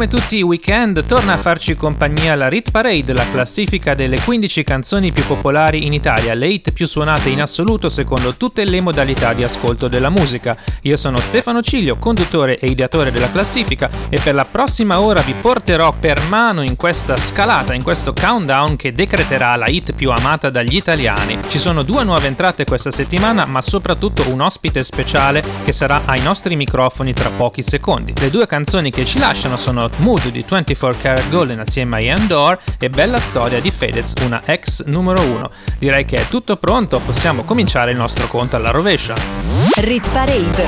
[0.00, 4.64] Come tutti i weekend, torna a farci compagnia la Rit Parade, la classifica delle 15
[4.64, 9.34] canzoni più popolari in Italia, le hit più suonate in assoluto secondo tutte le modalità
[9.34, 10.56] di ascolto della musica.
[10.84, 15.34] Io sono Stefano Ciglio, conduttore e ideatore della classifica e per la prossima ora vi
[15.38, 20.48] porterò per mano in questa scalata, in questo countdown che decreterà la hit più amata
[20.48, 21.40] dagli italiani.
[21.46, 26.22] Ci sono due nuove entrate questa settimana, ma soprattutto un ospite speciale che sarà ai
[26.22, 28.14] nostri microfoni tra pochi secondi.
[28.18, 32.00] Le due canzoni che ci lasciano sono sono Mood di 24 Karat Golden assieme a
[32.00, 35.50] Ian Dore e Bella Storia di Fedez, una ex numero 1.
[35.78, 39.14] Direi che è tutto pronto, possiamo cominciare il nostro conto alla rovescia.
[39.76, 40.66] Rit Parade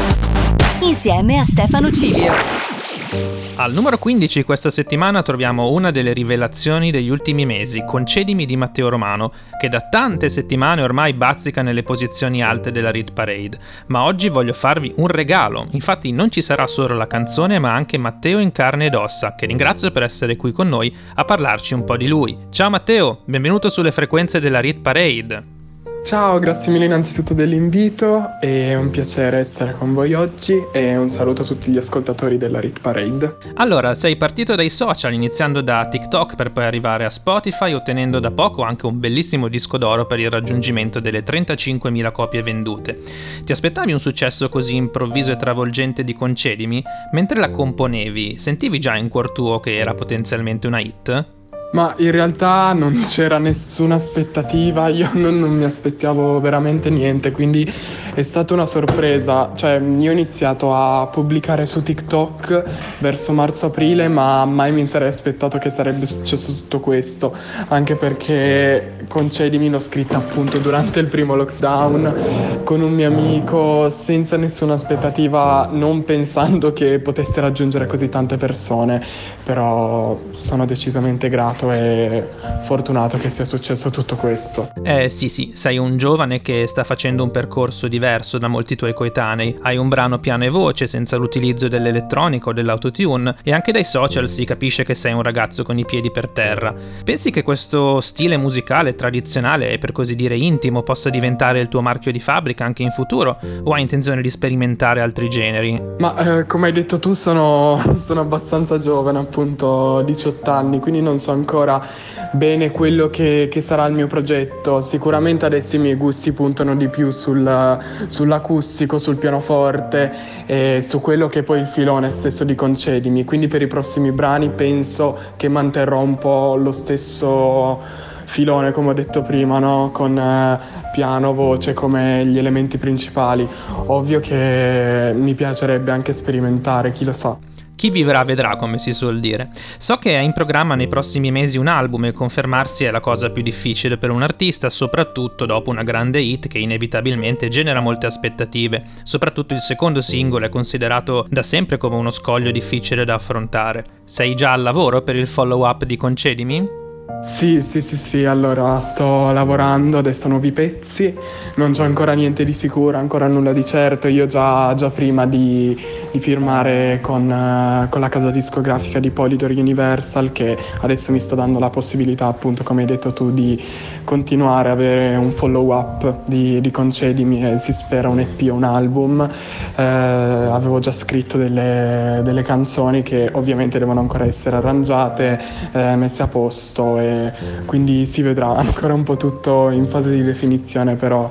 [0.81, 3.42] insieme a Stefano Cilio.
[3.57, 8.89] Al numero 15 questa settimana troviamo una delle rivelazioni degli ultimi mesi, Concedimi di Matteo
[8.89, 13.59] Romano, che da tante settimane ormai bazzica nelle posizioni alte della Read Parade.
[13.89, 17.99] Ma oggi voglio farvi un regalo, infatti non ci sarà solo la canzone ma anche
[17.99, 21.85] Matteo in carne ed ossa, che ringrazio per essere qui con noi a parlarci un
[21.85, 22.37] po' di lui.
[22.49, 25.62] Ciao Matteo, benvenuto sulle frequenze della Read Parade.
[26.05, 31.43] Ciao, grazie mille innanzitutto dell'invito, è un piacere essere con voi oggi e un saluto
[31.43, 33.37] a tutti gli ascoltatori della Rit Parade.
[33.55, 38.33] Allora, sei partito dai social, iniziando da TikTok per poi arrivare a Spotify, ottenendo da
[38.33, 42.99] poco anche un bellissimo disco d'oro per il raggiungimento delle 35.000 copie vendute.
[43.45, 46.83] Ti aspettavi un successo così improvviso e travolgente di Concedimi?
[47.13, 51.42] Mentre la componevi, sentivi già in cuor tuo che era potenzialmente una hit?
[51.73, 57.71] Ma in realtà non c'era nessuna aspettativa, io non, non, mi aspettavo veramente niente, quindi
[58.15, 59.53] è stata una sorpresa.
[59.55, 62.63] Cioè, io ho iniziato a pubblicare su TikTok
[62.99, 67.35] verso marzo-aprile, ma mai mi sarei aspettato che sarebbe successo tutto questo,
[67.69, 74.37] anche perché concedimi l'ho scritta appunto durante il primo lockdown con un mio amico, senza
[74.37, 79.03] nessuna aspettativa, non pensando che potesse raggiungere così tante persone,
[79.43, 82.29] però sono decisamente grato fortunato e
[82.65, 84.73] fortunato che sia successo tutto questo.
[84.83, 88.95] Eh sì sì, sei un giovane che sta facendo un percorso diverso da molti tuoi
[88.95, 89.59] coetanei.
[89.63, 94.29] Hai un brano piano e voce senza l'utilizzo dell'elettronica o dell'autotune e anche dai social
[94.29, 96.75] si capisce che sei un ragazzo con i piedi per terra.
[97.05, 101.83] Pensi che questo stile musicale tradizionale e per così dire intimo possa diventare il tuo
[101.83, 105.81] marchio di fabbrica anche in futuro o hai intenzione di sperimentare altri generi?
[105.99, 111.19] Ma eh, come hai detto tu sono, sono abbastanza giovane, appunto 18 anni, quindi non
[111.19, 111.87] so ancora ancora
[112.33, 114.81] bene quello che, che, sarà il mio progetto.
[114.81, 120.11] Sicuramente adesso i miei gusti puntano di più sul, sull'acustico, sul pianoforte
[120.47, 123.25] e su quello che poi il filone stesso di Concedimi.
[123.25, 127.81] Quindi per i prossimi brani penso che manterrò un po' lo stesso
[128.25, 129.91] filone come ho detto prima, no?
[129.93, 130.59] con eh,
[130.91, 133.47] piano, voce come gli elementi principali.
[133.87, 137.52] Ovvio che mi piacerebbe anche sperimentare, chi lo sa.
[137.75, 139.51] Chi vivrà vedrà, come si suol dire.
[139.79, 143.31] So che è in programma nei prossimi mesi un album e confermarsi è la cosa
[143.31, 148.85] più difficile per un artista, soprattutto dopo una grande hit che inevitabilmente genera molte aspettative.
[149.03, 153.85] Soprattutto il secondo singolo è considerato da sempre come uno scoglio difficile da affrontare.
[154.05, 156.82] Sei già al lavoro per il follow-up di Concedimi?
[157.21, 161.15] Sì, sì, sì, sì, allora sto lavorando adesso nuovi pezzi,
[161.55, 165.81] non c'è ancora niente di sicuro, ancora nulla di certo, io già, già prima di,
[166.11, 171.37] di firmare con, uh, con, la casa discografica di Polydor Universal che adesso mi sta
[171.37, 173.63] dando la possibilità appunto come hai detto tu di
[174.05, 178.55] continuare a avere un follow up di, di Concedimi e si spera un EP o
[178.55, 179.29] un album,
[179.77, 185.41] eh, avevo già scritto delle, delle, canzoni che ovviamente devono ancora essere arrangiate,
[185.73, 187.33] eh, messe a posto e
[187.67, 191.31] quindi si vedrà ancora un po' tutto in fase di definizione, però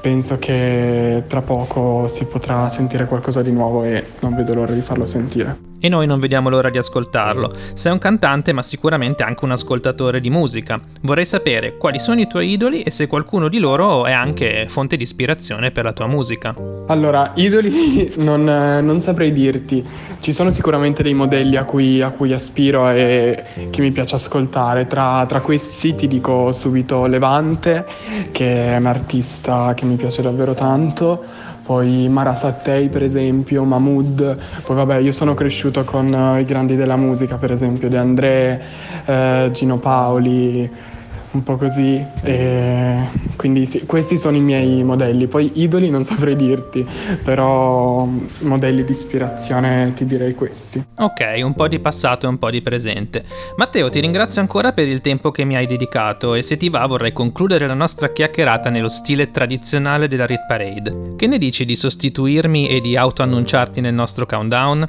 [0.00, 4.80] penso che tra poco si potrà sentire qualcosa di nuovo e non vedo l'ora di
[4.80, 7.54] farlo sentire e noi non vediamo l'ora di ascoltarlo.
[7.74, 10.80] Sei un cantante ma sicuramente anche un ascoltatore di musica.
[11.02, 14.96] Vorrei sapere quali sono i tuoi idoli e se qualcuno di loro è anche fonte
[14.96, 16.54] di ispirazione per la tua musica.
[16.86, 19.84] Allora, idoli non, non saprei dirti.
[20.20, 24.86] Ci sono sicuramente dei modelli a cui, a cui aspiro e che mi piace ascoltare.
[24.86, 27.86] Tra, tra questi ti dico subito Levante,
[28.32, 34.38] che è un artista che mi piace davvero tanto poi Mara Sattei per esempio, Mahmood,
[34.64, 38.62] poi vabbè io sono cresciuto con uh, i grandi della musica per esempio De André,
[39.04, 40.70] eh, Gino Paoli,
[41.38, 42.04] un po' così.
[42.22, 45.26] E quindi sì, questi sono i miei modelli.
[45.26, 46.84] Poi idoli non saprei dirti,
[47.22, 48.06] però
[48.40, 50.84] modelli di ispirazione ti direi questi.
[50.96, 53.24] Ok, un po' di passato e un po' di presente.
[53.56, 56.84] Matteo, ti ringrazio ancora per il tempo che mi hai dedicato e se ti va
[56.86, 61.14] vorrei concludere la nostra chiacchierata nello stile tradizionale della Rit Parade.
[61.16, 64.86] Che ne dici di sostituirmi e di autoannunciarti nel nostro countdown?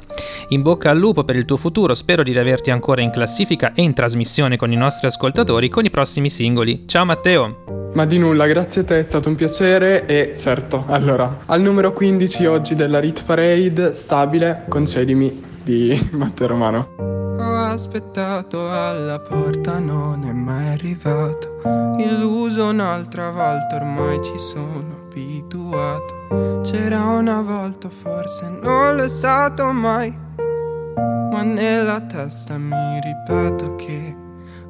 [0.48, 3.82] In bocca al lupo per il tuo futuro, spero di averti ancora in classifica e
[3.82, 6.84] in trasmissione con i nostri ascoltatori con i prossimi singoli.
[6.86, 7.90] Ciao Matteo!
[7.92, 11.92] Ma di nulla, grazie a te, è stato un piacere e certo, allora, al numero
[11.92, 16.94] 15 oggi della Rit Parade, stabile, concedimi di Matteo Romano.
[16.96, 21.60] Ho aspettato alla porta, non è mai arrivato.
[21.98, 26.62] Illuso un'altra volta, ormai ci sono abituato.
[26.62, 30.16] C'era una volta, forse non lo è stato mai.
[30.36, 34.19] Ma nella testa mi ripeto che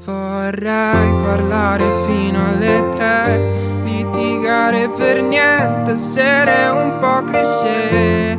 [0.05, 3.59] vorrei parlare fino alle tre.
[3.85, 8.39] Litigare per niente, essere un po' cliché.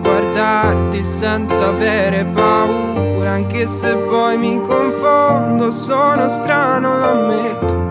[0.00, 7.86] Guardarti senza avere paura, anche se poi mi confondo, sono strano, lo ammetto.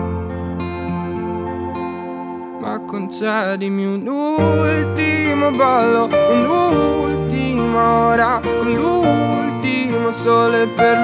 [2.60, 10.96] Ma concedimi un ultimo ballo, un'ultima ora, l'ultimo sole per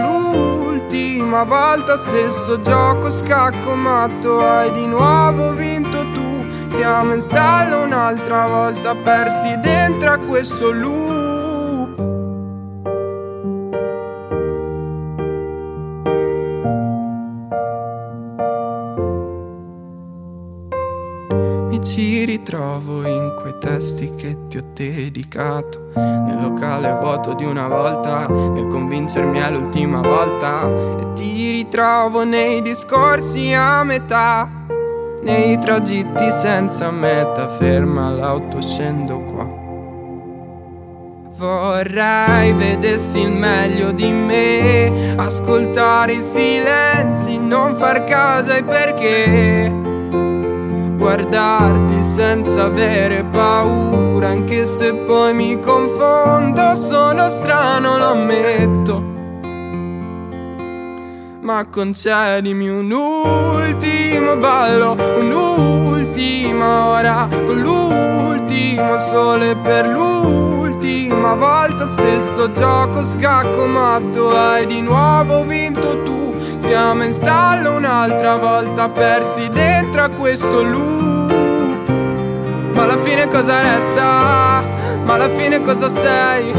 [0.95, 6.45] l'ultima volta, stesso gioco scacco matto, hai di nuovo vinto tu.
[6.69, 11.24] Siamo in stallo un'altra volta, persi dentro a questo loop.
[22.45, 25.89] Ritrovo in quei testi che ti ho dedicato.
[25.95, 30.69] Nel locale vuoto di una volta Nel convincermi è l'ultima volta.
[30.69, 34.51] E ti ritrovo nei discorsi a metà
[35.23, 37.49] Nei tragitti senza meta.
[37.49, 39.63] Ferma l'auto, scendo qua.
[41.37, 49.84] Vorrei vedessi il meglio di me Ascoltare i silenzi, non far caso ai perché
[51.05, 59.13] guardarti senza avere paura, anche se poi mi confondo, sono strano, lo ammetto.
[61.43, 73.05] Ma concedimi un ultimo ballo, un'ultima ora, con l'ultimo sole per l'ultima volta, stesso gioco
[73.05, 76.24] scacco matto, hai di nuovo vinto tu.
[76.65, 81.91] Siamo in stallo un'altra volta, persi dentro a questo loop.
[82.73, 84.65] Ma alla fine cosa resta?
[85.05, 86.53] Ma alla fine cosa sei?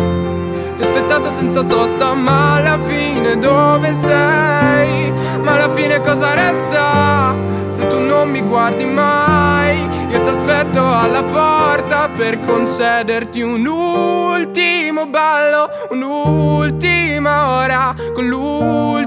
[0.75, 5.11] Ti ho aspettato senza sosta, ma alla fine dove sei?
[5.41, 7.33] Ma alla fine cosa resta?
[7.65, 15.07] Se tu non mi guardi mai, io ti aspetto alla porta per concederti un ultimo
[15.07, 19.04] ballo, un'ultima ora con l'ultimo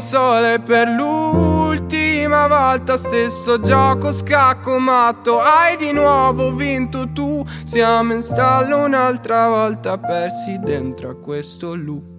[0.00, 2.96] sole per l'ultima volta.
[2.96, 7.44] Stesso gioco scacco matto, hai di nuovo vinto tu.
[7.64, 12.10] Siamo in stallo un'altra volta, persi dentro a questo loop.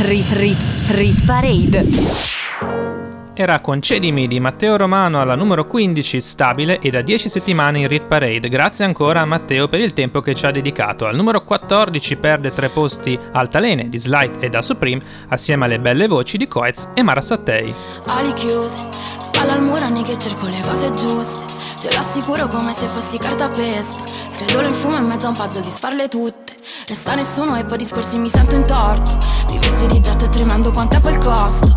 [0.00, 0.58] Rit Rit
[0.88, 2.97] Rit Parade.
[3.40, 8.06] Era Concedimi di Matteo Romano alla numero 15 stabile e da 10 settimane in Rit
[8.06, 8.48] Parade.
[8.48, 11.06] Grazie ancora a Matteo per il tempo che ci ha dedicato.
[11.06, 16.08] Al numero 14 perde tre posti Altalene di Slight e da Supreme assieme alle belle
[16.08, 17.72] voci di Coez e Mara Sattei.
[18.08, 21.44] Ali chiuse, spalla al muro anni che cerco le cose giuste.
[21.80, 24.04] Te lo assicuro come se fossi carta pesta.
[24.04, 26.54] Scredolo in fumo in mezzo a un puzzle di sfarle tutte.
[26.88, 29.16] Resta nessuno e poi discorsi mi sento in torto.
[29.48, 31.72] Vivessi di getto e tremando quanto è il costo.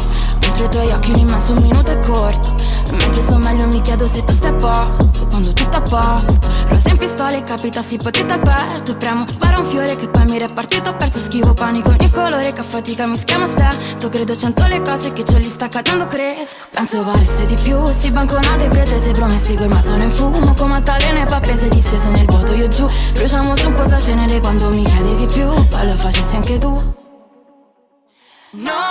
[0.62, 2.54] Mentre i tuoi occhi un immenso un minuto è corto.
[2.86, 5.26] E mentre sto meglio mi chiedo se tu stai a posto.
[5.26, 6.48] Quando tutto a posto.
[6.68, 8.92] Rosa in pistola e capitassi potete al petto.
[8.92, 10.94] E premo, spara un fiore che poi mi repartito.
[10.94, 14.10] Perso schivo panico ogni colore che a fatica mi schiama stento.
[14.10, 16.68] Credo cento le cose che ce li sta cadendo cresco.
[16.70, 17.90] Penso valesse di più.
[17.90, 20.54] Si banconate pretese promessi col ma sono in fumo.
[20.54, 22.88] Come altalene pappese distese nel vuoto io giù.
[23.14, 25.48] Bruciamo su un po' cenere quando mi chiedi di più.
[25.70, 27.00] Poi lo facessi anche tu.
[28.54, 28.91] Non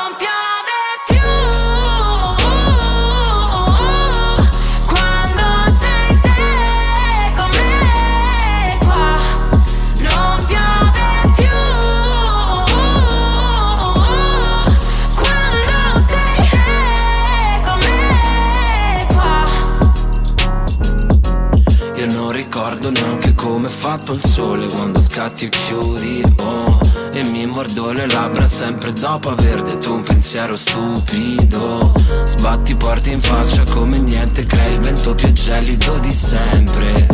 [23.81, 26.79] fatto il sole quando scatti e chiudi oh,
[27.13, 31.93] E mi mordo le labbra sempre dopo aver detto un pensiero stupido.
[32.25, 37.09] Sbatti porti in faccia come niente crei il vento più gelido di sempre.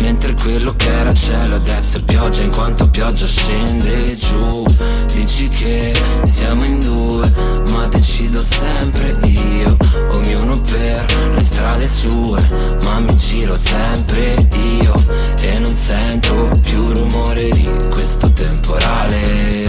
[0.00, 4.64] Mentre quello che era cielo adesso è pioggia in quanto pioggia scende giù.
[5.12, 5.92] Dici che
[6.24, 7.30] siamo in due
[7.70, 9.76] ma decido sempre io.
[10.12, 12.40] Ognuno per le strade sue
[12.82, 14.48] ma mi giro sempre
[14.80, 14.94] io.
[15.40, 19.68] E non sento più rumore di questo temporale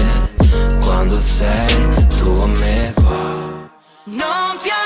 [0.81, 3.71] Quando sei tu con me qua
[4.05, 4.82] Non piangere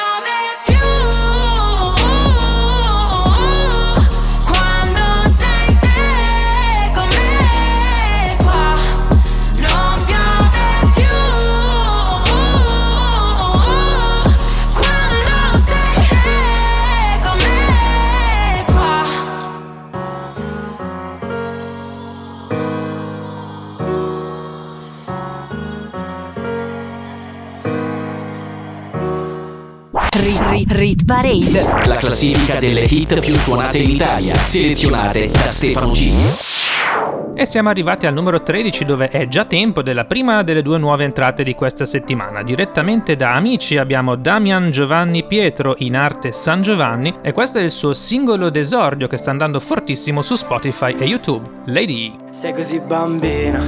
[30.58, 31.86] Rit, Rit Parade.
[31.86, 37.36] La classifica delle hit più suonate in Italia, selezionate da Stefano G.
[37.36, 41.04] E siamo arrivati al numero 13 dove è già tempo della prima delle due nuove
[41.04, 42.42] entrate di questa settimana.
[42.42, 47.70] Direttamente da Amici abbiamo Damian Giovanni Pietro in arte San Giovanni e questo è il
[47.70, 51.48] suo singolo d'esordio che sta andando fortissimo su Spotify e YouTube.
[51.66, 52.16] Lady.
[52.32, 53.62] Sei così bambina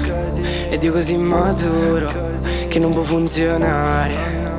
[0.72, 2.10] ed io così maturo
[2.67, 4.58] che non può funzionare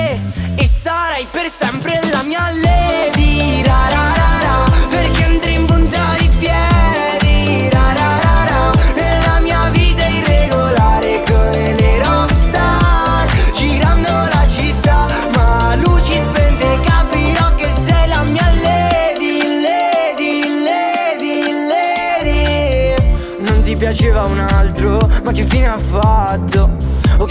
[0.81, 3.61] sarai per sempre la mia lady.
[3.63, 7.69] Ra, ra, ra, ra, Perché andrei in punta di piedi.
[7.69, 15.75] Ra, ra, ra, ra, Nella mia vita irregolare come le rockstar Girando la città ma
[15.75, 22.95] luci spente Capirò che sei la mia lady Lady, lady, lady.
[23.39, 26.60] Non ti piaceva un altro ma che fine ha fatto?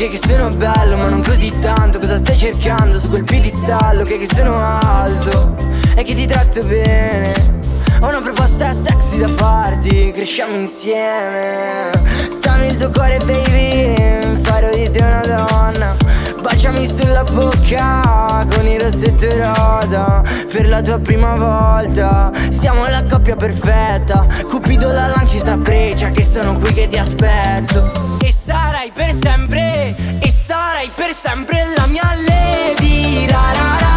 [0.01, 1.99] Ok che sono bello ma non così tanto.
[1.99, 4.01] Cosa stai cercando su quel piedistallo?
[4.01, 5.55] Ok che sono alto
[5.95, 7.35] e che ti tratto bene.
[8.01, 11.91] Ho una proposta sexy da farti Cresciamo insieme.
[12.41, 16.10] Dammi il tuo cuore baby Farò di te una donna
[16.61, 22.31] Baciami sulla bocca con il rossetto rosa Per la tua prima volta.
[22.51, 28.19] Siamo la coppia perfetta Cupido la lanci sta freccia Che sono qui che ti aspetto.
[28.21, 33.90] E sarai per sempre E sarai per sempre la mia lady ra, ra, ra,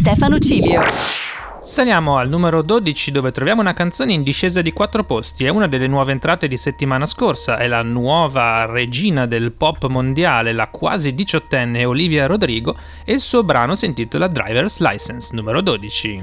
[0.00, 0.80] Stefano Cilio.
[1.60, 5.68] Saliamo al numero 12 dove troviamo una canzone in discesa di 4 posti, è una
[5.68, 11.14] delle nuove entrate di settimana scorsa, è la nuova regina del pop mondiale, la quasi
[11.14, 16.22] diciottenne Olivia Rodrigo e il suo brano si intitola Driver's License, numero 12.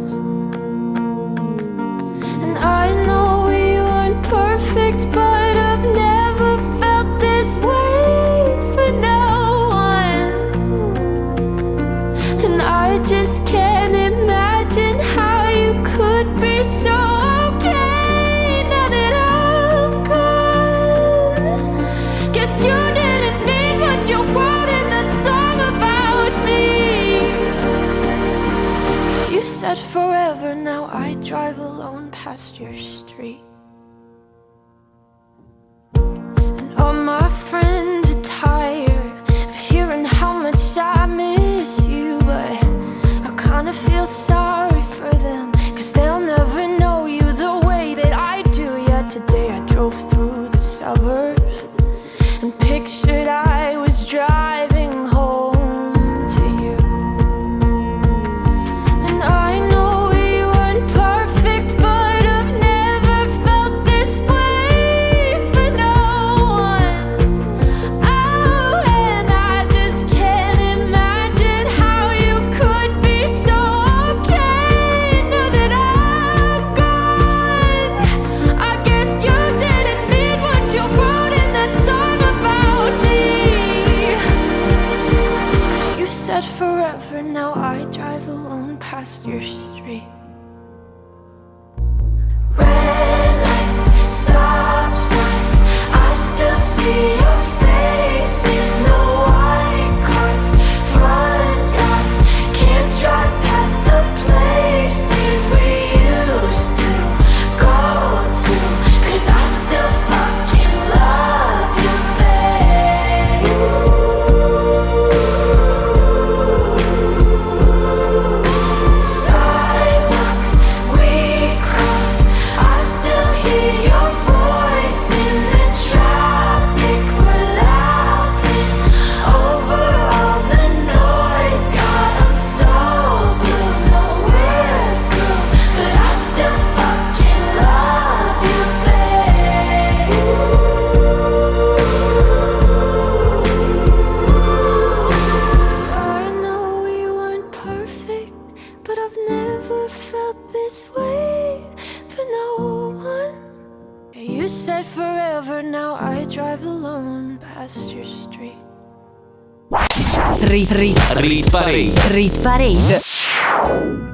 [161.51, 161.91] Parade.
[162.13, 163.01] rit parade.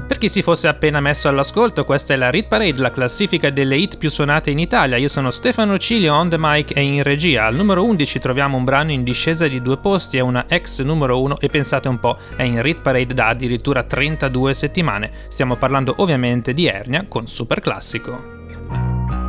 [0.07, 3.77] Per chi si fosse appena messo all'ascolto, questa è la Rit Parade, la classifica delle
[3.77, 4.97] hit più suonate in Italia.
[4.97, 7.45] Io sono Stefano Cilio on the mic e in regia.
[7.45, 11.21] Al numero 11 troviamo un brano in discesa di due posti, è una ex numero
[11.21, 15.11] 1 e pensate un po', è in Rit Parade da addirittura 32 settimane.
[15.29, 18.19] Stiamo parlando ovviamente di Ernia con Super Classico.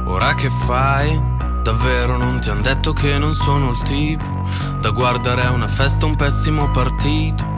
[0.06, 1.14] Ora che fai?
[1.62, 4.46] Davvero non ti han detto che non sono il tipo
[4.80, 7.57] da guardare a una festa un pessimo partito.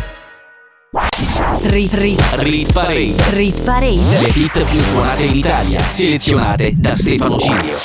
[0.93, 3.15] Rit, rit, Rit Parade.
[3.29, 4.19] rit parade.
[4.19, 7.77] Le hit più suonate in Italia, selezionate da Stefano Cilio.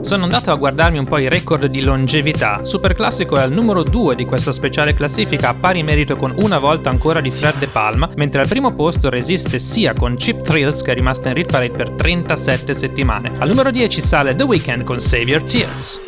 [0.00, 2.64] Sono andato a guardarmi un po' i record di longevità.
[2.64, 6.90] Superclassico è al numero 2 di questa speciale classifica a pari merito con una volta
[6.90, 10.90] ancora di Fred De Palma, mentre al primo posto resiste sia con Chip Thrills che
[10.90, 13.30] è rimasta in Rit Parade per 37 settimane.
[13.38, 16.00] Al numero 10 sale The Weeknd con Save Your Tears.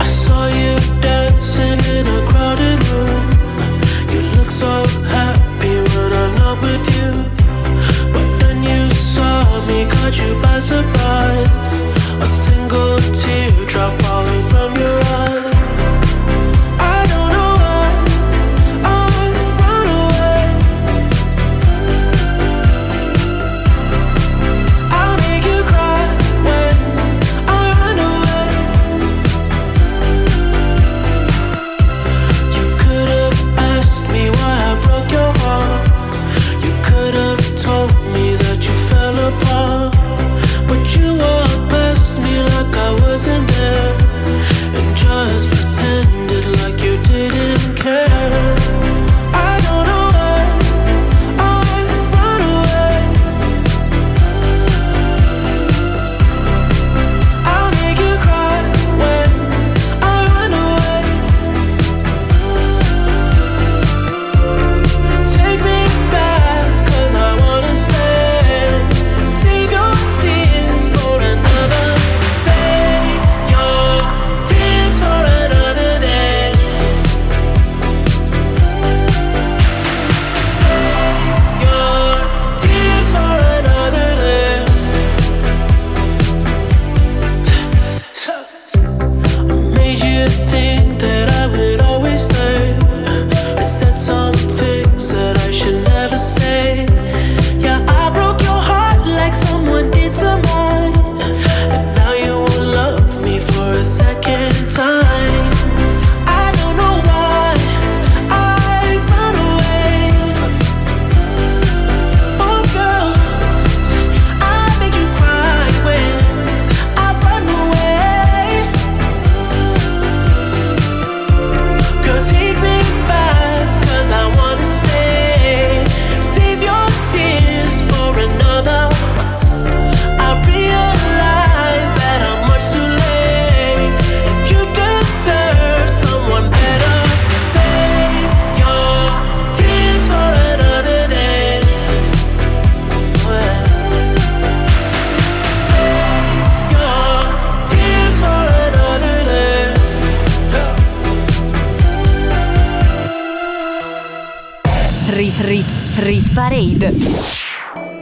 [0.00, 3.41] I saw you dancing in a crowded room.
[10.02, 11.80] Caught you by surprise.
[12.20, 14.41] A single teardrop falling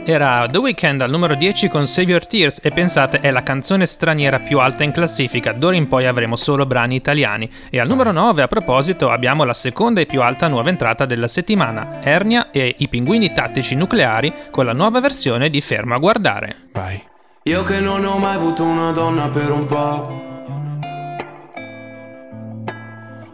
[0.03, 3.85] Era The Weeknd al numero 10 con Save Your Tears e pensate è la canzone
[3.85, 7.49] straniera più alta in classifica, d'ora in poi avremo solo brani italiani.
[7.69, 11.27] E al numero 9 a proposito abbiamo la seconda e più alta nuova entrata della
[11.27, 16.55] settimana, Ernia e i pinguini tattici nucleari con la nuova versione di Fermo a guardare.
[16.71, 16.99] Vai.
[17.43, 20.29] Io che non ho mai avuto una donna per un po'.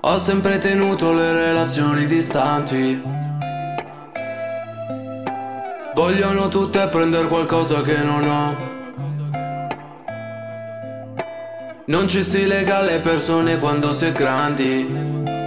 [0.02, 3.27] Ho sempre tenuto le relazioni distanti.
[5.98, 8.56] Vogliono tutte prendere qualcosa che non ho.
[11.86, 15.47] Non ci si lega alle persone quando si è grandi.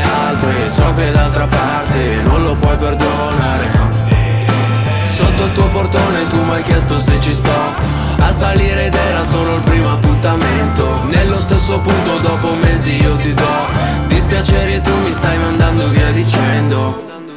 [0.41, 3.89] altre so che d'altra parte non lo puoi perdonare.
[5.03, 7.51] Sotto il tuo portone tu mi hai chiesto se ci sto.
[8.17, 11.03] A salire ed era solo il primo appuntamento.
[11.05, 13.67] Nello stesso punto dopo mesi io ti do.
[14.07, 17.03] Dispiacere e tu mi stai mandando via dicendo.
[17.07, 17.27] Non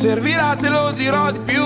[0.00, 1.62] servirà te lo dirò di più.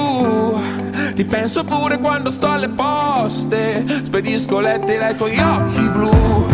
[1.14, 3.84] Ti penso pure quando sto alle poste.
[4.02, 6.48] Spedisco lettere ai tuoi occhi blu.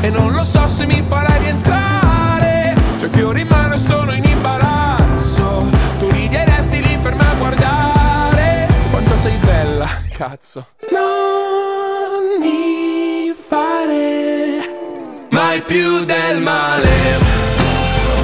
[0.00, 2.74] E non lo so se mi farai rientrare.
[2.98, 5.66] C'ho fiori in mano e sono in imbarazzo.
[5.98, 8.68] Tu ridi e resti lì ferma a guardare.
[8.88, 10.64] Quanto sei bella, cazzo.
[10.90, 14.66] Non mi fare
[15.28, 17.36] mai più del male.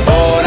[0.06, 0.43] Ora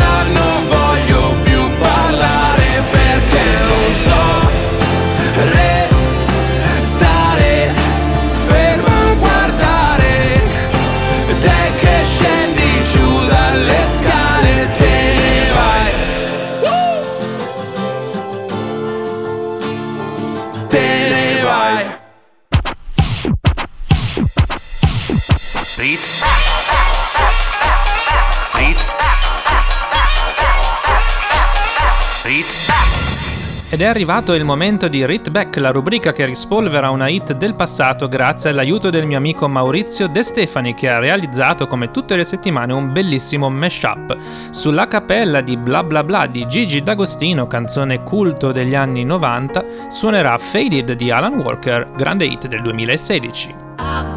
[33.77, 37.53] Ed è arrivato il momento di Rit Back, la rubrica che rispolvera una hit del
[37.53, 42.23] passato grazie all'aiuto del mio amico Maurizio De Stefani che ha realizzato come tutte le
[42.23, 44.17] settimane un bellissimo mashup.
[44.49, 50.35] Sulla cappella di Bla Bla Bla di Gigi D'Agostino, canzone culto degli anni 90, suonerà
[50.39, 54.16] Faded di Alan Walker, grande hit del 2016.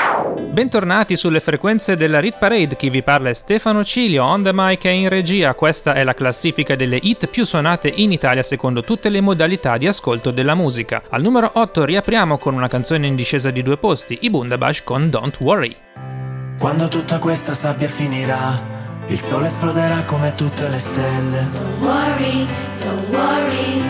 [0.51, 4.83] Bentornati sulle frequenze della Rit Parade, chi vi parla è Stefano Cilio, on the mic
[4.83, 5.53] e in regia.
[5.53, 9.87] Questa è la classifica delle hit più suonate in Italia secondo tutte le modalità di
[9.87, 11.03] ascolto della musica.
[11.07, 15.09] Al numero 8 riapriamo con una canzone in discesa di due posti, i Bundabash con
[15.09, 15.73] Don't Worry.
[16.59, 18.61] Quando tutta questa sabbia finirà,
[19.07, 21.47] il sole esploderà come tutte le stelle.
[21.53, 22.47] Don't worry,
[22.83, 23.81] don't worry.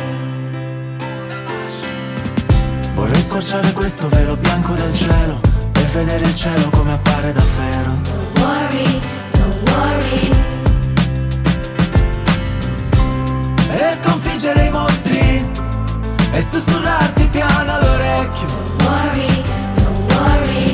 [2.94, 5.51] Vorrei squarciare questo velo bianco del cielo
[5.92, 8.00] vedere il cielo come appare davvero.
[8.02, 9.00] Don't worry,
[9.32, 10.30] don't worry.
[13.72, 15.52] E sconfiggere i mostri
[16.32, 18.48] e sussurrarti piano all'orecchio.
[18.48, 19.44] Don't worry,
[19.76, 20.74] don't worry.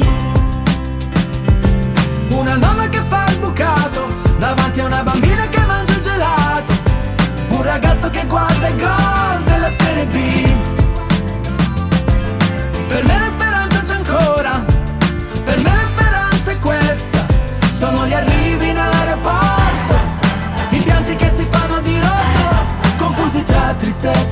[2.33, 6.73] Una nonna che fa il bucato davanti a una bambina che mangia il gelato.
[7.49, 10.36] Un ragazzo che guarda il gol della Serie B.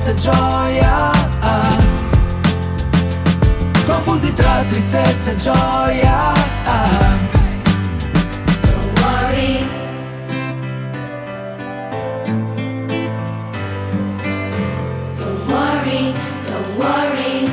[0.06, 1.10] tristezza e gioia.
[3.86, 6.32] Confusi tra tristezza e gioia.
[8.64, 8.94] Don't.
[15.16, 16.14] Don't worry,
[16.44, 17.44] don't worry.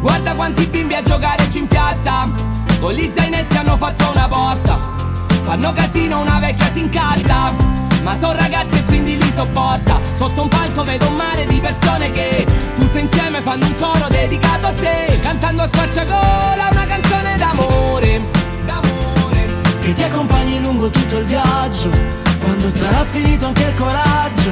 [0.00, 2.28] Guarda quanti bimbi a giocare in piazza
[2.80, 4.76] Con gli zainetti hanno fatto una porta
[5.44, 7.54] Fanno casino, una vecchia si incazza
[8.02, 10.00] Ma sono ragazzi e quindi sopporta.
[10.14, 14.66] Sotto un palco vedo un mare di persone che Tutte insieme fanno un coro dedicato
[14.66, 15.18] a te.
[15.22, 18.18] Cantando a squarciagola una canzone d'amore
[18.64, 19.46] D'amore.
[19.80, 21.90] Che ti accompagni lungo tutto il viaggio.
[22.40, 24.50] Quando sarà finito anche il coraggio.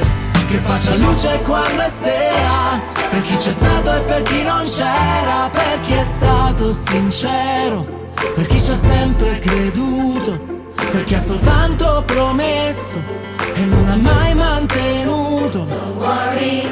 [0.48, 2.80] Che faccia luce quando è sera.
[3.10, 5.48] Per chi c'è stato e per chi non c'era.
[5.50, 8.10] Per chi è stato sincero.
[8.34, 10.50] Per chi ci ha sempre creduto.
[10.74, 16.62] Per chi ha soltanto promesso e non ha mai mantenuto Don't worry.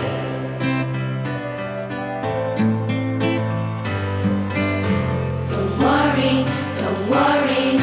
[5.48, 6.46] Don't worry,
[6.78, 7.80] don't worry.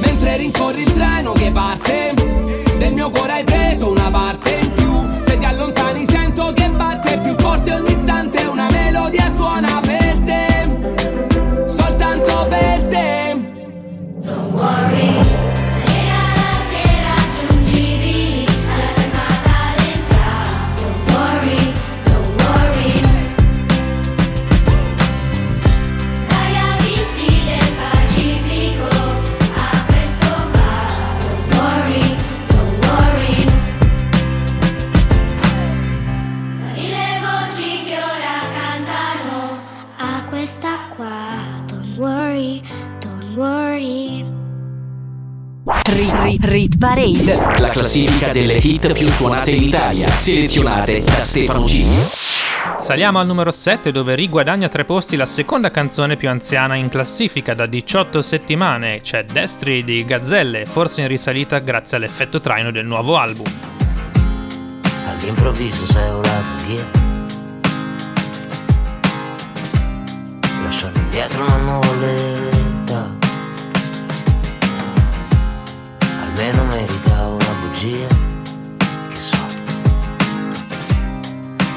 [0.00, 2.14] Mentre rincorri il treno che parte
[2.78, 7.18] Del mio cuore hai preso una parte in più Se ti allontani sento che batte
[7.18, 9.69] più forte ogni istante Una melodia suona
[46.00, 47.58] Rit, rit, rit Parade.
[47.58, 50.08] La classifica delle hit più suonate in Italia.
[50.08, 52.00] Selezionate da Stefano Cilio.
[52.80, 57.52] Saliamo al numero 7 dove riguadagna tre posti la seconda canzone più anziana in classifica
[57.52, 59.02] da 18 settimane.
[59.02, 63.52] C'è Destri di Gazzelle, forse in risalita grazie all'effetto traino del nuovo album.
[65.06, 66.98] All'improvviso sei volata via
[70.62, 72.59] Lasciando indietro una nuvoletta
[77.80, 78.06] una bugia
[79.08, 79.36] Che so.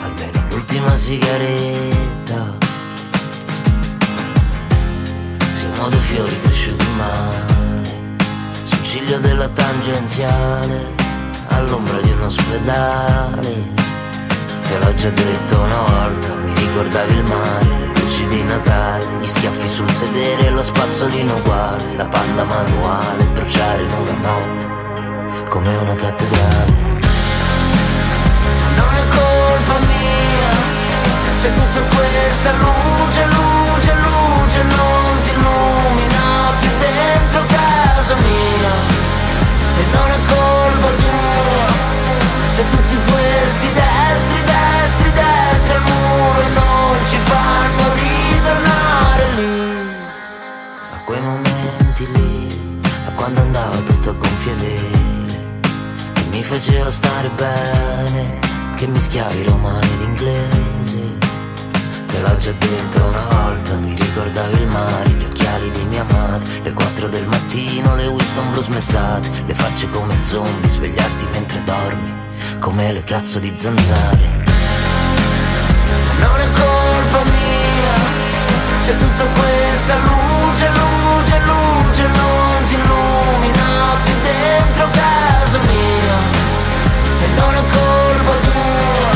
[0.04, 2.58] Almeno l'ultima sigaretta.
[5.54, 7.92] Siamo due fiori cresciuti male
[8.64, 11.02] Sul ciglio della tangenziale
[11.48, 13.82] all'ombra di un ospedale.
[14.68, 19.28] Te l'ho già detto una volta, mi ricordavi il mare, le luci di Natale, gli
[19.28, 24.73] schiaffi sul sedere, lo spazzolino uguale, la panda manuale, bruciare in una notte,
[25.54, 26.74] come una cattedrale.
[28.76, 30.52] Non è colpa mia,
[31.36, 36.26] se tutta questa luce, luce, luce non ti illumina
[36.60, 38.72] più dentro casa mia.
[39.78, 41.66] E non è colpa tua
[42.52, 49.88] Se tutti questi destri, destri, destri al muro non ci fanno ritornare lì
[50.94, 55.13] A quei momenti lì A quando andava tutto a gonfie vele
[56.34, 58.40] mi faceva stare bene
[58.76, 61.18] Che mischiavi romano ed inglese
[62.08, 66.62] Te l'ho già detto una volta, mi ricordavi il mare, gli occhiali di mia madre
[66.64, 72.12] Le quattro del mattino, le Winston blu smezzate Le facce come zombie, svegliarti mentre dormi
[72.60, 74.42] Come le cazzo di zanzare.
[76.20, 77.96] Non è colpa mia
[78.82, 80.23] Se tutta questa luce,
[87.40, 89.12] non è colpa tua.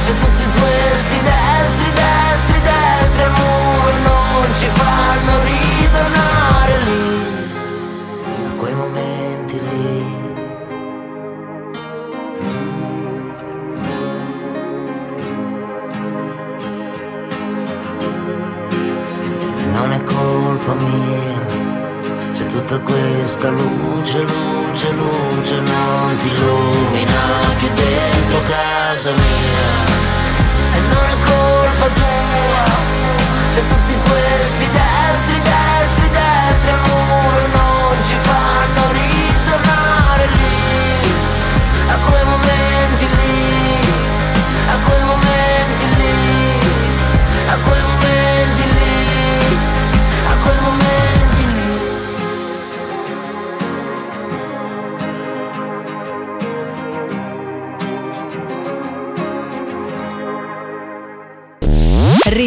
[0.00, 7.02] Se tutti questi destri, destri, destri al muro Non ci fanno ritornare lì.
[8.46, 10.16] A quei momenti lì.
[19.72, 21.38] Non è colpa mia
[22.38, 27.20] se tutta questa luce, luce, luce non ti illumina
[27.58, 29.96] più dentro casa mia.
[30.74, 32.64] E non è colpa tua
[33.50, 34.87] se tutti questi destri,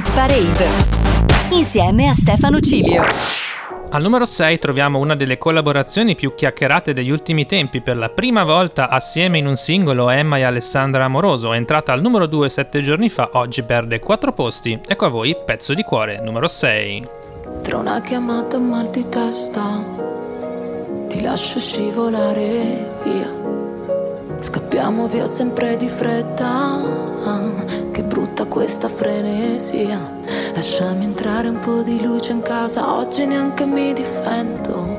[0.02, 0.66] Rit Parade
[1.52, 3.04] insieme a Stefano Cilio.
[3.91, 7.82] Al numero 6 troviamo una delle collaborazioni più chiacchierate degli ultimi tempi.
[7.82, 12.02] Per la prima volta assieme in un singolo Emma e Alessandra Amoroso, è entrata al
[12.02, 14.80] numero 2 sette giorni fa, oggi perde 4 posti.
[14.88, 17.08] Ecco a voi Pezzo di cuore, numero 6.
[17.62, 19.62] Tra una chiamata e un mal di testa
[21.10, 23.41] Ti lascio scivolare via
[24.42, 26.80] Scappiamo via sempre di fretta.
[27.92, 30.00] Che brutta questa frenesia.
[30.56, 32.98] Lasciami entrare un po' di luce in casa.
[32.98, 34.98] Oggi neanche mi difendo.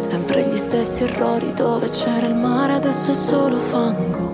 [0.00, 4.33] Sempre gli stessi errori dove c'era il mare Adesso è solo fango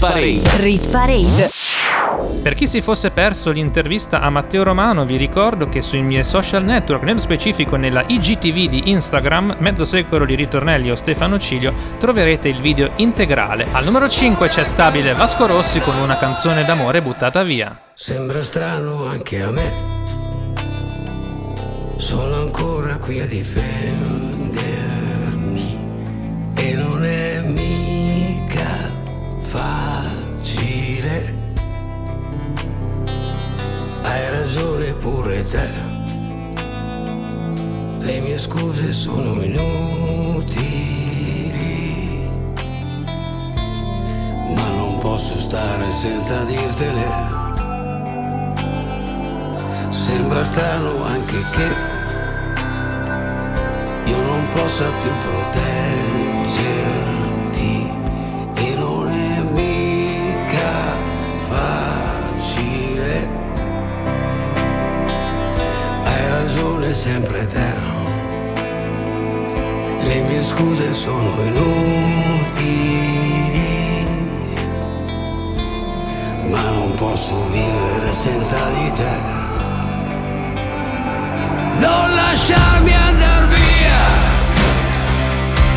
[0.00, 0.40] Parade.
[0.56, 1.50] rit parade.
[2.42, 6.64] Per chi si fosse perso l'intervista a Matteo Romano, vi ricordo che sui miei social
[6.64, 12.48] network, nello specifico nella IGTV di Instagram, Mezzo Secolo di Ritornelli o Stefano Cilio, troverete
[12.48, 13.66] il video integrale.
[13.72, 17.78] Al numero 5 c'è stabile Vasco Rossi con una canzone d'amore buttata via.
[17.92, 19.72] Sembra strano anche a me.
[21.96, 24.29] Sono ancora qui a difendermi
[34.50, 35.70] ragione pure te.
[38.00, 40.68] Le mie scuse sono inutili.
[44.56, 47.08] Ma non posso stare senza dirtele.
[49.90, 51.68] Sembra strano anche che
[54.10, 55.70] io non possa più proteggerti
[58.54, 60.96] e non è mica
[61.46, 61.89] facile.
[66.94, 67.72] Sempre te.
[70.02, 72.84] Le mie scuse sono inutili,
[76.48, 79.18] ma non posso vivere senza di te.
[81.78, 84.04] Non lasciarmi andare via,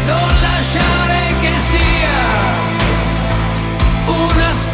[0.05, 2.21] non lasciare che sia
[4.07, 4.72] una stupida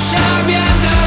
[0.00, 0.99] Non lasciarmi andare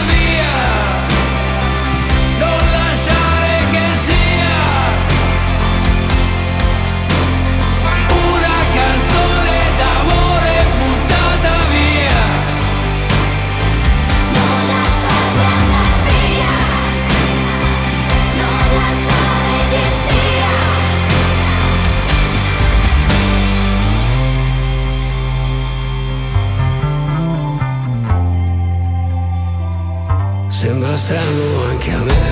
[31.04, 32.24] strano anche a me,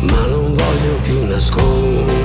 [0.00, 2.21] ma non voglio più nascondermi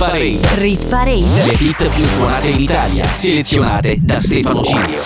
[0.00, 0.40] Parade.
[0.54, 1.44] rit parade.
[1.44, 5.02] Le hit più suonate in Italia, selezionate da Stefano Cilio.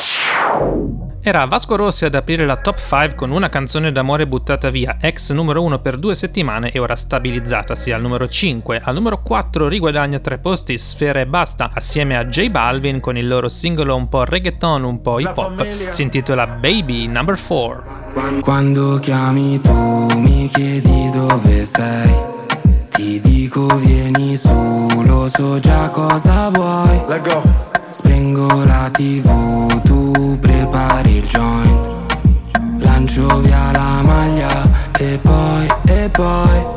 [1.21, 5.33] Era Vasco Rossi ad aprire la top 5 con una canzone d'amore buttata via, ex
[5.33, 8.83] numero 1 per due settimane e ora stabilizzatasi al numero 5.
[8.85, 13.27] Al numero 4 riguadagna tre posti Sfera e Basta assieme a J Balvin con il
[13.27, 15.89] loro singolo un po' reggaeton, un po' hip hop.
[15.89, 18.43] Si intitola Baby Number 4.
[18.43, 22.34] Quando chiami tu mi chiedi dove sei
[22.95, 27.03] Ti dico vieni su, lo so già cosa vuoi.
[27.91, 31.89] Spengo la tv, tu prepari il joint.
[32.79, 36.74] Lancio via la maglia e poi, e poi,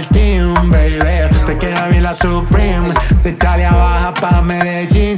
[0.00, 1.36] pa'l team, baby.
[1.46, 2.88] Te queda bien la Supreme.
[3.22, 5.09] De Italia baja pa' Medellín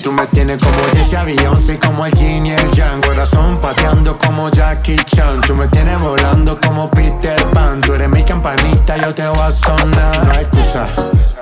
[0.59, 5.41] Como Jesse Beyoncé Como el Gin y el Jan Corazón pateando como Jackie Chan.
[5.43, 7.81] Tú me tienes volando como Peter Pan.
[7.81, 10.25] Tú eres mi campanita, yo te voy a sonar.
[10.25, 10.87] No hay excusa.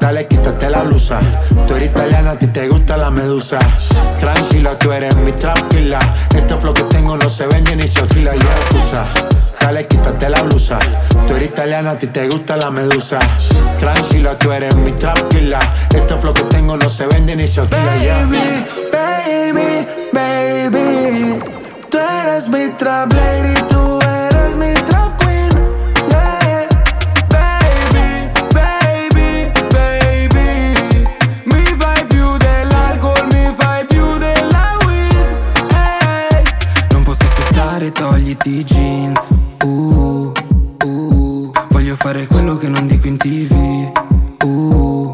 [0.01, 1.19] Dale, quítate la blusa.
[1.67, 3.59] Tú eres italiana, a ti te gusta la medusa.
[4.21, 5.99] Tranquila, tú eres mi tranquila.
[6.35, 9.05] Este flow que tengo no se vende ni se alquila Y excusa.
[9.61, 10.79] Dale, quítate la blusa.
[11.27, 13.19] Tú eres italiana, a ti te gusta la medusa.
[13.79, 15.61] Tranquila, tú eres mi tranquila.
[15.95, 18.67] Este flow que tengo no se vende ni se alquila Baby,
[19.01, 21.39] baby, baby
[21.91, 25.51] Tú eres mi trap lady, tú eres mi trap queen
[26.09, 26.69] yeah.
[27.29, 28.09] Baby,
[28.55, 31.05] baby, baby
[31.47, 35.27] Mi fai più dell'alcol, mi fai più della weed
[35.73, 36.43] hey.
[36.93, 39.31] Non posso aspettare, togliti i jeans
[39.65, 40.33] uh,
[40.85, 43.93] uh, Voglio fare quello che non dico in tv
[44.45, 45.13] uh,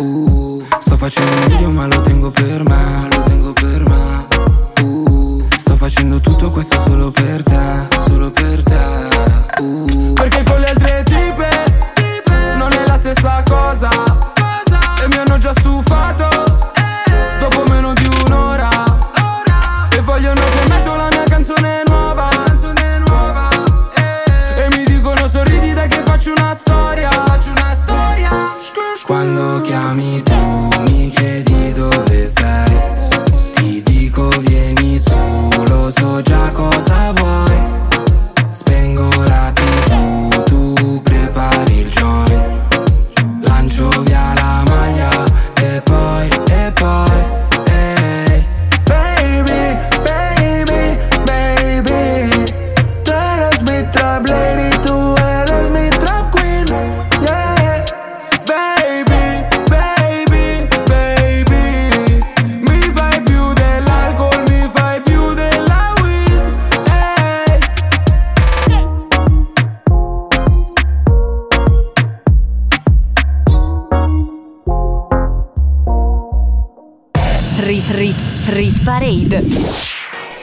[0.00, 3.15] uh, Sto facendo un video ma lo tengo per me
[6.20, 10.05] tutto questo solo per te Solo per te uh.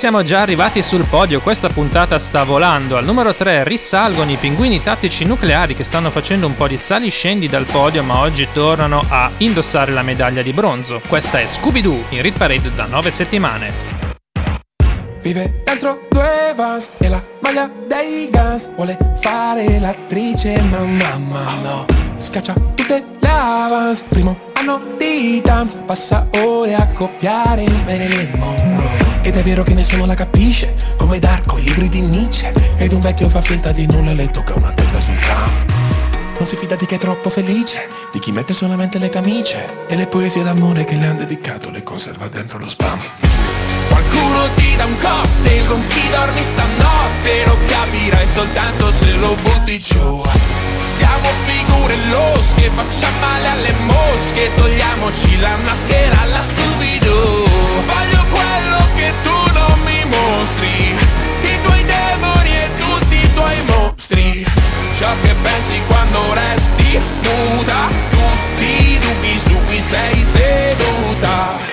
[0.03, 2.97] Siamo già arrivati sul podio, questa puntata sta volando.
[2.97, 7.09] Al numero 3 risalgono i pinguini tattici nucleari che stanno facendo un po' di sali
[7.09, 10.99] scendi dal podio, ma oggi tornano a indossare la medaglia di bronzo.
[11.07, 13.73] Questa è Scooby-Doo in Rit Parade da 9 settimane.
[15.21, 21.85] Vive dentro due vans e la maglia dei Guns Vuole fare l'attrice ma mamma no
[22.17, 29.37] Scaccia tutte le avance Primo anno di Tams Passa ore a copiare Marilyn Monroe Ed
[29.37, 32.53] è vero che nessuno la capisce Come Darko, i libri di Nietzsche.
[32.75, 35.49] Ed un vecchio fa finta di nulla e le tocca una tenda sul tram.
[36.37, 39.95] Non si fida di chi è troppo felice, di chi mette solamente le camicie e
[39.95, 42.99] le poesie d'amore che le han dedicato le conserva dentro lo spam.
[43.87, 49.79] Qualcuno ti dà un cocktail con chi dormi stanotte Lo capirai soltanto se lo butti
[49.79, 50.21] giù.
[50.75, 57.45] Siamo figure losche, facciamo male alle mosche Togliamoci la maschera alla Scooby-Doo.
[57.85, 58.22] Voglio
[63.93, 64.45] mostri
[64.97, 71.71] Ciò che pensi quando resti nuda Tutti i dubbi su cui sei seduta.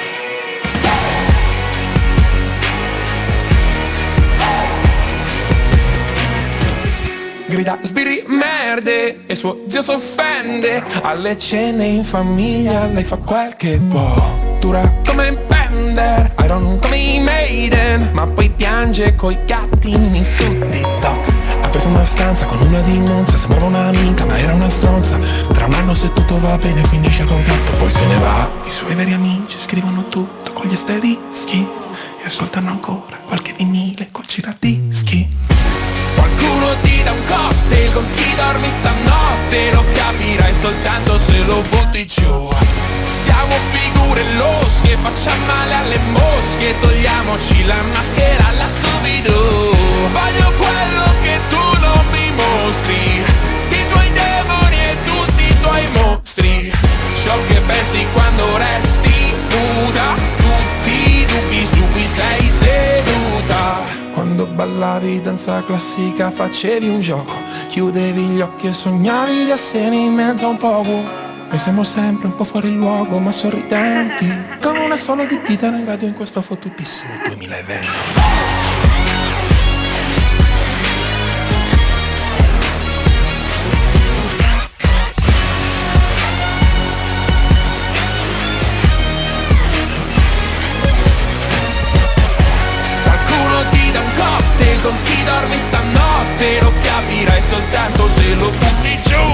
[7.47, 10.85] Grida sbirri merde e suo zio s'offende.
[11.03, 17.21] Alle cene in famiglia lei fa quel che può Dura come Bender, Iron come i
[17.21, 18.11] Maiden.
[18.13, 21.30] Ma poi piange coi gattini su TikTok
[21.71, 25.19] preso una stanza con una di Monza Sembrava una minca ma era una stronza.
[25.53, 28.49] Tra un anno se tutto va bene finisce il contratto Poi se ne va.
[28.65, 31.67] I suoi veri amici scrivono tutto con gli asterischi
[32.23, 35.27] E ascoltano ancora qualche vinile col giradischi.
[36.15, 42.07] Qualcuno ti dà un cocktail con chi dormi stanotte Lo capirai soltanto se lo butti
[42.07, 42.49] giù.
[43.01, 51.39] Siamo figure losche, facciamo male alle mosche Togliamoci la maschera alla Scooby-Doo Voglio quello che
[51.51, 53.23] tu non mi mostri.
[53.69, 56.73] I tuoi demoni e tutti i tuoi mostri.
[57.23, 60.15] Ciò che pensi quando resti nuda.
[60.39, 63.79] Tutti i dubbi su cui sei seduta.
[64.15, 67.35] Quando ballavi danza classica facevi un gioco.
[67.69, 71.29] Chiudevi gli occhi e sognavi di essere in mezzo a un poco.
[71.51, 74.27] Noi siamo sempre un po' fuori luogo ma sorridenti.
[74.63, 78.30] Con una sola di chitarra in radio in questo fottutissimo 2020
[97.51, 99.27] soltanto se lo butti giù.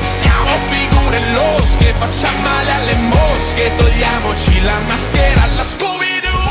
[0.00, 3.72] Siamo figure losche, facciamo male alle mosche.
[3.76, 6.46] Togliamoci la maschera alla Scooby-Doo.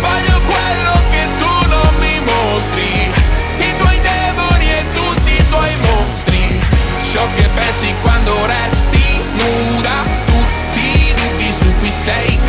[0.00, 3.12] Voglio quello che tu non mi mostri.
[3.58, 6.60] I tuoi demoni e tutti i tuoi mostri.
[7.12, 9.96] Ciò che pensi quando resti nuda
[10.26, 12.39] Tutti i dubbi su cui sei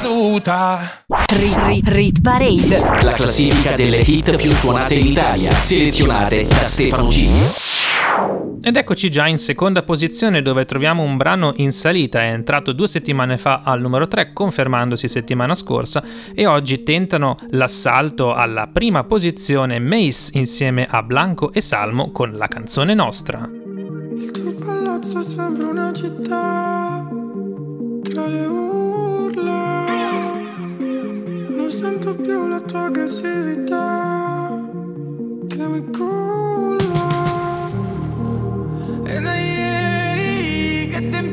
[0.00, 3.02] caduta Rit, rit, rit Parade.
[3.02, 7.28] La classifica delle hit più suonate in Italia, selezionate da Stefano G.
[8.62, 12.88] Ed eccoci già in seconda posizione dove troviamo un brano in salita, è entrato due
[12.88, 16.02] settimane fa al numero 3 confermandosi settimana scorsa
[16.34, 22.48] e oggi tentano l'assalto alla prima posizione Mace insieme a Blanco e Salmo con la
[22.48, 23.48] canzone nostra.
[24.16, 27.08] Il tuo palazzo sembra una città
[28.02, 29.69] tra le urla.
[31.70, 34.60] Non sento più la tua aggressività
[35.46, 37.70] che mi culla.
[39.04, 41.29] E da ieri che sei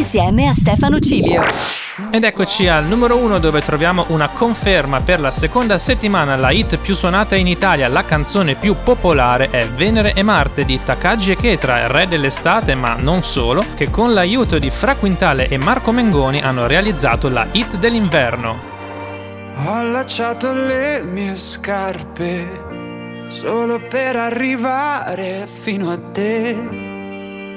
[0.00, 1.42] Insieme a Stefano Cilio.
[2.10, 6.78] Ed eccoci al numero 1 dove troviamo una conferma per la seconda settimana la hit
[6.78, 11.36] più suonata in Italia, la canzone più popolare è Venere e Marte di Takagi e
[11.36, 16.40] Ketra, re dell'estate ma non solo, che con l'aiuto di Fra Quintale e Marco Mengoni
[16.40, 18.58] hanno realizzato la hit dell'inverno.
[19.66, 26.89] Ho allacciato le mie scarpe solo per arrivare fino a te.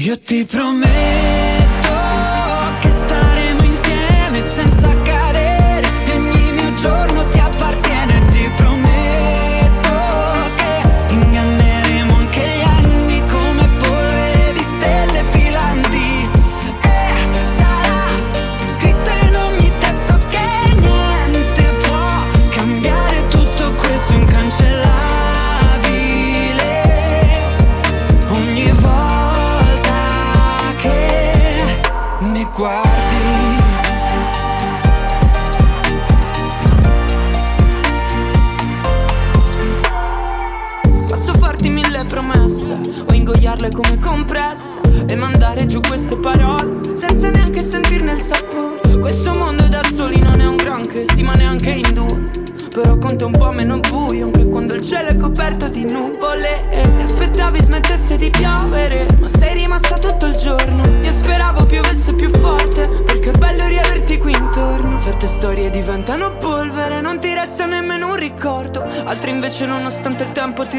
[0.00, 1.43] यीप्रोमे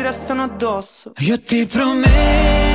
[0.06, 1.14] restano addosso.
[1.18, 2.75] Io ti prometto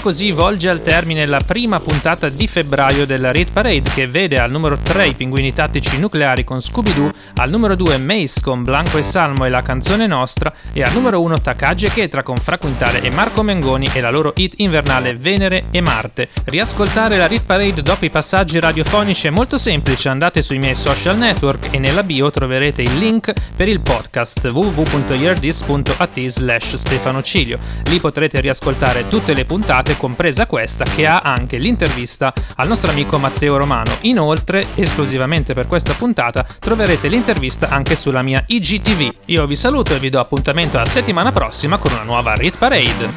[0.00, 4.36] E così volge al termine la prima puntata di febbraio della Rit Parade che vede
[4.36, 8.96] al numero 3 i pinguini tattici nucleari con Scooby-Doo, al numero 2 Mace con Blanco
[8.96, 12.56] e Salmo e la canzone nostra e al numero 1 Takagi e Ketra con Fra
[12.56, 16.30] Quintale e Marco Mengoni e la loro hit invernale Venere e Marte.
[16.44, 21.18] Riascoltare la Rit Parade dopo i passaggi radiofonici è molto semplice, andate sui miei social
[21.18, 27.58] network e nella bio troverete il link per il podcast www.yeardis.at slash Stefano Cilio.
[27.84, 33.18] Lì potrete riascoltare tutte le puntate compresa questa che ha anche l'intervista al nostro amico
[33.18, 33.92] Matteo Romano.
[34.02, 39.14] Inoltre, esclusivamente per questa puntata, troverete l'intervista anche sulla mia IGTV.
[39.26, 43.12] Io vi saluto e vi do appuntamento la settimana prossima con una nuova Rit Parade.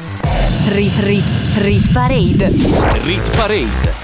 [0.68, 2.50] Rit Rit Rit Parade.
[3.04, 4.03] Rit Parade.